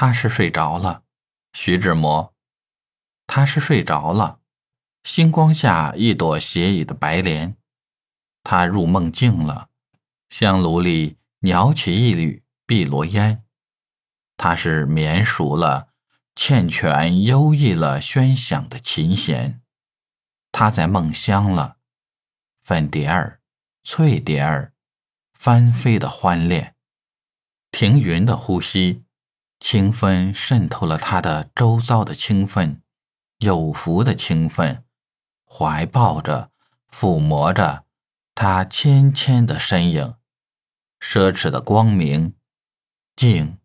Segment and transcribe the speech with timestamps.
[0.00, 1.02] 他是睡着了，
[1.54, 2.32] 徐志摩。
[3.26, 4.38] 他是睡着了，
[5.02, 7.56] 星光下一朵斜倚的白莲。
[8.44, 9.70] 他入梦境了，
[10.30, 13.44] 香炉里袅起一缕碧螺烟。
[14.36, 15.88] 他是眠熟了，
[16.36, 19.60] 缱绻悠逸了喧响的琴弦。
[20.52, 21.78] 他在梦乡了，
[22.62, 23.40] 粉蝶儿、
[23.82, 24.72] 翠蝶儿，
[25.32, 26.76] 翻飞的欢恋。
[27.72, 29.02] 停云的呼吸。
[29.60, 32.80] 清风渗透了他的周遭的清芬，
[33.38, 34.84] 有福的清芬，
[35.44, 36.50] 怀抱着、
[36.90, 37.84] 抚摸着
[38.34, 40.14] 他纤纤的身影，
[41.00, 42.34] 奢侈的光明，
[43.16, 43.58] 静，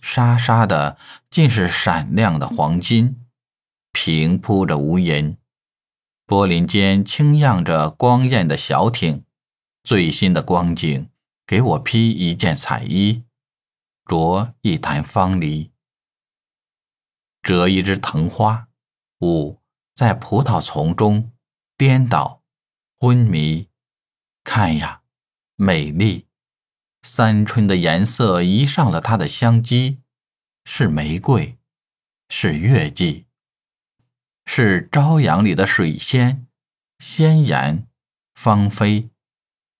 [0.00, 0.98] 沙沙的，
[1.30, 3.24] 尽是闪亮的黄金，
[3.92, 5.36] 平铺着无垠。
[6.26, 9.22] 柏林间轻漾着光艳的小艇，
[9.84, 11.08] 最新的光景，
[11.46, 13.22] 给我披一件彩衣。
[14.06, 15.72] 着一坛芳梨，
[17.42, 18.68] 折一枝藤花，
[19.18, 19.60] 舞
[19.96, 21.32] 在葡萄丛中，
[21.76, 22.44] 颠倒，
[23.00, 23.68] 昏迷。
[24.44, 25.02] 看呀，
[25.56, 26.28] 美丽！
[27.02, 30.00] 三春的颜色移上了它的香肌，
[30.64, 31.58] 是玫瑰，
[32.28, 33.26] 是月季，
[34.44, 36.46] 是朝阳里的水仙，
[37.00, 37.88] 鲜艳，
[38.34, 39.10] 芳菲。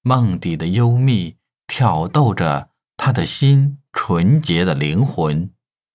[0.03, 1.37] 梦底的幽密
[1.69, 3.81] 挑逗着他的心。
[3.99, 5.51] 纯洁的灵魂，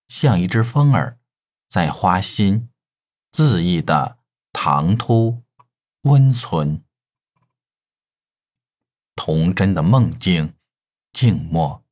[0.08, 1.20] 像一只风儿，
[1.70, 2.70] 在花心
[3.32, 4.18] 恣意的
[4.52, 5.44] 唐突
[6.02, 6.84] 温存。
[9.16, 10.56] 童真的梦境，
[11.14, 11.86] 静默，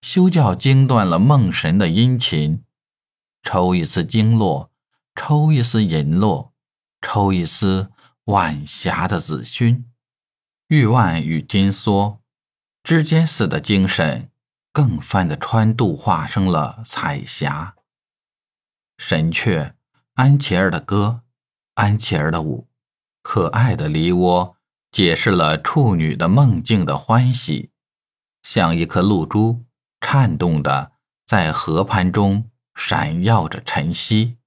[0.00, 2.64] 休教惊断了梦神的殷勤。
[3.42, 4.70] 抽一丝经络，
[5.16, 6.54] 抽一丝银络，
[7.02, 7.90] 抽一丝
[8.24, 9.90] 晚霞的紫熏。
[10.68, 12.18] 玉腕与金梭
[12.84, 14.30] 之间似的精神。
[14.72, 17.74] 更泛的川渡化生了彩霞。
[18.98, 19.74] 神雀，
[20.14, 21.22] 安琪儿的歌，
[21.74, 22.68] 安琪儿的舞，
[23.22, 24.54] 可爱的梨涡，
[24.90, 27.70] 解释了处女的梦境的欢喜，
[28.42, 29.64] 像一颗露珠，
[30.00, 30.92] 颤动的
[31.26, 34.38] 在河畔中闪耀着晨曦。